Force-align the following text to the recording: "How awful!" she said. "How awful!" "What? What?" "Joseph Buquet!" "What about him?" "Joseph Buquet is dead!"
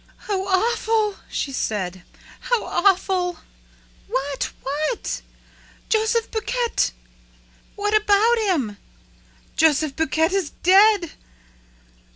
"How 0.25 0.47
awful!" 0.47 1.19
she 1.29 1.51
said. 1.51 2.01
"How 2.39 2.63
awful!" 2.63 3.37
"What? 4.07 4.49
What?" 4.63 5.21
"Joseph 5.89 6.31
Buquet!" 6.31 6.89
"What 7.75 7.95
about 7.95 8.39
him?" 8.39 8.77
"Joseph 9.55 9.95
Buquet 9.95 10.33
is 10.33 10.49
dead!" 10.63 11.11